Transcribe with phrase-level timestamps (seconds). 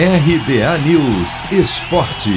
[0.00, 2.30] RBA News Esporte.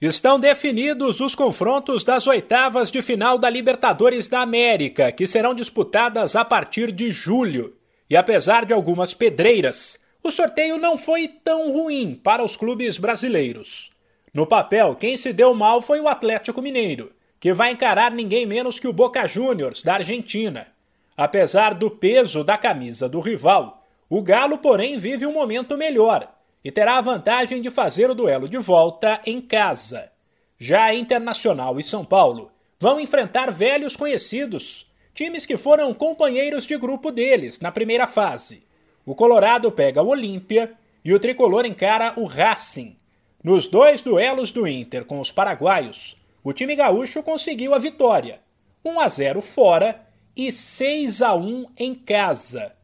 [0.00, 6.34] Estão definidos os confrontos das oitavas de final da Libertadores da América, que serão disputadas
[6.34, 7.76] a partir de julho.
[8.08, 13.90] E apesar de algumas pedreiras, o sorteio não foi tão ruim para os clubes brasileiros.
[14.32, 18.80] No papel, quem se deu mal foi o Atlético Mineiro, que vai encarar ninguém menos
[18.80, 20.68] que o Boca Juniors, da Argentina.
[21.14, 26.70] Apesar do peso da camisa do rival, o Galo, porém, vive um momento melhor e
[26.70, 30.12] terá a vantagem de fazer o duelo de volta em casa.
[30.58, 37.10] Já Internacional e São Paulo vão enfrentar velhos conhecidos, times que foram companheiros de grupo
[37.10, 38.64] deles na primeira fase.
[39.04, 40.72] O Colorado pega o Olímpia
[41.04, 42.96] e o tricolor encara o Racing.
[43.42, 48.40] Nos dois duelos do Inter com os paraguaios, o time gaúcho conseguiu a vitória:
[48.84, 52.75] 1 a 0 fora e 6 a 1 em casa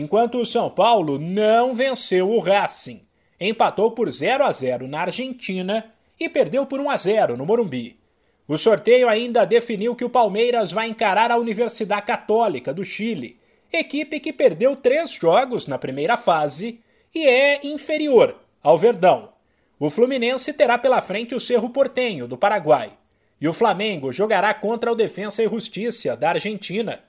[0.00, 3.02] enquanto o São Paulo não venceu o Racing.
[3.40, 7.98] Empatou por 0 a 0 na Argentina e perdeu por 1 a 0 no Morumbi.
[8.46, 13.38] O sorteio ainda definiu que o Palmeiras vai encarar a Universidade Católica do Chile,
[13.72, 16.80] equipe que perdeu três jogos na primeira fase
[17.14, 19.30] e é inferior ao Verdão.
[19.78, 22.92] O Fluminense terá pela frente o Cerro Portenho, do Paraguai,
[23.40, 27.00] e o Flamengo jogará contra o Defensa e Justiça, da Argentina.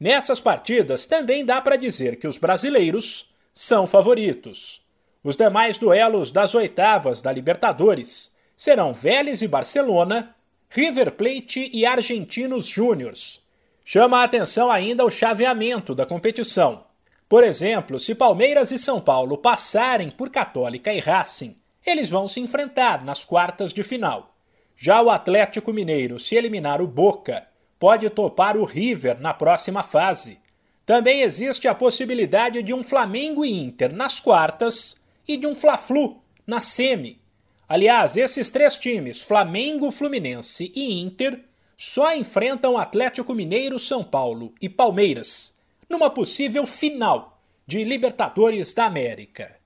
[0.00, 4.80] Nessas partidas também dá para dizer que os brasileiros são favoritos.
[5.24, 10.34] Os demais duelos das oitavas da Libertadores serão Vélez e Barcelona,
[10.70, 13.40] River Plate e Argentinos Júniors.
[13.84, 16.84] Chama a atenção ainda o chaveamento da competição.
[17.28, 22.40] Por exemplo, se Palmeiras e São Paulo passarem por Católica e Racing, eles vão se
[22.40, 24.34] enfrentar nas quartas de final.
[24.76, 27.46] Já o Atlético Mineiro, se eliminar o Boca,
[27.78, 30.38] pode topar o River na próxima fase.
[30.84, 36.22] Também existe a possibilidade de um Flamengo e Inter nas quartas e de um Fla-Flu
[36.46, 37.20] na semi.
[37.68, 41.44] Aliás, esses três times, Flamengo, Fluminense e Inter,
[41.76, 49.58] só enfrentam Atlético Mineiro, São Paulo e Palmeiras numa possível final de Libertadores da América.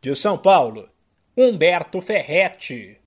[0.00, 0.88] De São Paulo,
[1.36, 3.00] Humberto Ferretti.